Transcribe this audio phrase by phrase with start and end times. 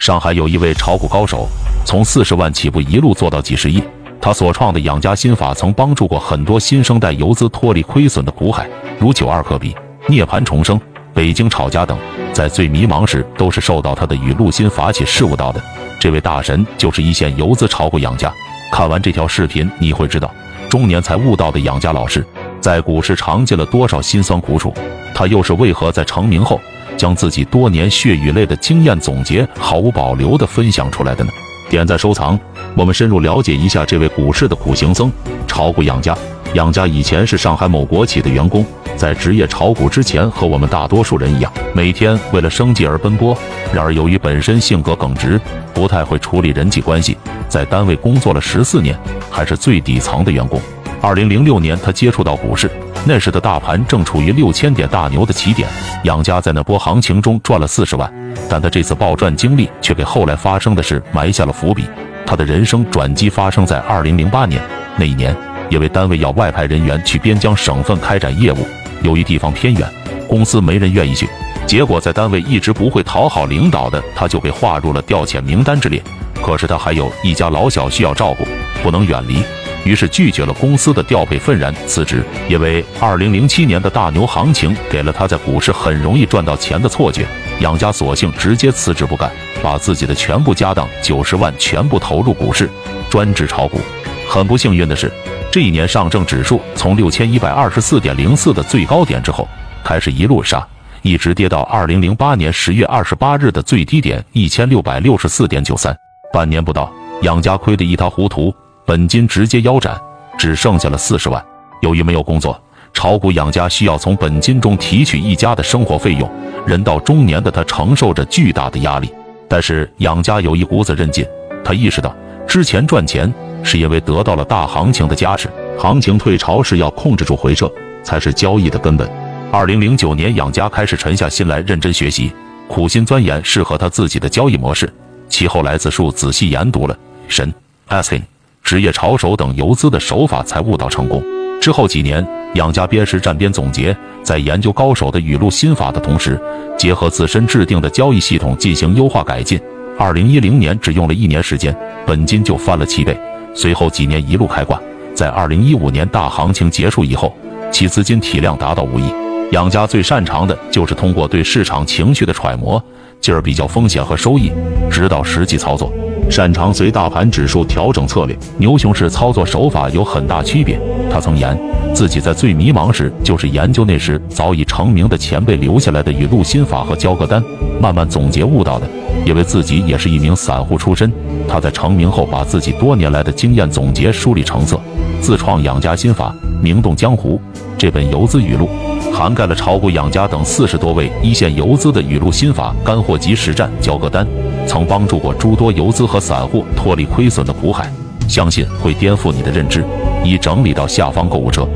[0.00, 1.46] 上海有一位炒股高手，
[1.84, 3.84] 从四十万起步，一路做到几十亿。
[4.18, 8.66] 他所创的养家心法，曾帮助过很多新生代游资脱离亏损的苦海，
[8.98, 9.76] 如九二科比、
[10.08, 10.80] 涅槃重生、
[11.12, 11.98] 北京炒家等，
[12.32, 15.62] 在最迷茫时都是受到他的雨露心法启示悟到的。
[15.98, 18.32] 这位大神就是一线游资炒股养家。
[18.72, 20.32] 看完这条视频，你会知道，
[20.70, 22.26] 中年才悟道的养家老师，
[22.58, 24.72] 在股市尝尽了多少辛酸苦楚，
[25.14, 26.58] 他又是为何在成名后？
[27.00, 31.30] 将自己多年血与泪的经验总结毫无保留地分享出来的呢？
[31.70, 32.38] 点赞收藏，
[32.76, 35.10] 我们深入了解一下这位股市的苦行僧——
[35.48, 36.14] 炒股养家。
[36.52, 43.34] 养家以前是上海某国企的员工，在职业炒股之前，和我们大多数人一样，每天为了生计而奔波。
[43.72, 45.40] 然而，由于本身性格耿直，
[45.72, 47.16] 不太会处理人际关系，
[47.48, 48.94] 在单位工作了十四年，
[49.30, 50.60] 还是最底层的员工。
[51.00, 52.70] 二零零六年，他接触到股市。
[53.06, 55.66] 那时的大盘正处于六千点大牛的起点，
[56.04, 58.12] 杨家在那波行情中赚了四十万，
[58.48, 61.86] 但他这次暴赚经历却给后来发生的事埋下了伏笔。
[62.26, 64.62] 他的人生转机发生在二零零八年，
[64.96, 65.34] 那一年，
[65.70, 68.58] 因为单位要外派人员去边疆省份开展业务，
[69.02, 69.88] 由于地方偏远，
[70.28, 71.26] 公司没人愿意去，
[71.66, 76.00] 结果在单位一直不会讨好领导的他，就被划入了调遣名单之列。
[76.42, 78.46] 可是他还有一家老小需要照顾，
[78.82, 79.42] 不能远离。
[79.84, 82.24] 于是拒绝了公司的调配，愤然辞职。
[82.48, 87.26] 因为二零零七年的大牛行情给了他在股市很容易赚到钱的错觉，
[87.60, 89.30] 养家索性直接辞职不干，
[89.62, 92.68] 把自己的全部家当九十万全部投入股市，
[93.08, 93.80] 专职炒股。
[94.28, 95.10] 很不幸运的是，
[95.50, 99.48] 这一年上证指数从六千一百二十四点零四的最高点之后
[99.82, 100.64] 开始一路杀，
[101.02, 105.96] 一直跌到二零零八年十月二十八日的最低点一千六百六十四点九三。
[106.32, 108.54] 半年不到，养家亏得一塌糊涂。
[108.90, 109.96] 本金直接腰斩，
[110.36, 111.40] 只剩下了四十万。
[111.80, 112.60] 由于没有工作，
[112.92, 116.28] 炒股养家需要从本金中提取一家的生活费用。
[116.66, 119.08] 人到中年的他承受着巨大的压力，
[119.48, 121.24] 但是养家有一股子韧劲。
[121.64, 122.12] 他意识到，
[122.48, 127.70] 之前赚钱是因为得到了大行情的加持，行情退潮时要控制住回撤，
[128.02, 129.08] 才是交易的根本。
[129.52, 132.32] 二零零九年，养家开始沉下心来认真学习，
[132.66, 134.92] 苦心钻研适合他自己的交易模式。
[135.28, 136.98] 其后来自述仔细研读了
[137.28, 137.54] 神
[137.88, 138.20] asin。
[138.70, 141.20] 职业炒手等游资的手法才悟到成功。
[141.60, 146.40] 之后几年，养家边实战边总结，在研究高手的语录心法的同时，
[146.78, 149.60] 结合自身制定的交易系统进行优化改进。
[149.98, 151.76] 二零一零年只用了一年时间，
[152.06, 153.18] 本金就翻了七倍。
[153.56, 154.80] 随后几年一路开挂，
[155.16, 157.36] 在二零一五年大行情结束以后，
[157.72, 159.12] 其资金体量达到五亿。
[159.50, 162.80] 养家最擅长的就是通过对市场情绪的揣摩，
[163.20, 164.52] 进而比较风险和收益，
[164.88, 165.92] 直到实际操作。
[166.30, 170.78] 擅长随大盘指数调整策略，牛熊市操作手法有很大区别。
[171.10, 171.58] 他曾言
[171.92, 177.42] 自己在最迷茫时，就是研究那时早已成名的前辈留下来的语录心法和交割单，
[177.82, 178.86] 慢慢总结悟到的。
[179.26, 181.12] 因为自己也是一名散户出身，
[181.48, 184.80] 他在成名后把自己多年来的经验总结梳理成册，
[185.20, 187.40] 自创养家心法，名动江湖。
[187.80, 188.68] 这本游资语录
[189.10, 194.26] 涵盖了炒股养家等四十多位一线游资的语录心法干货及实战交割单。
[194.66, 197.90] 曾帮助过诸多游资和散户脱离亏损的苦海，
[198.28, 199.82] 相信会颠覆你的认知。
[200.22, 201.66] 已整理到下方购物车。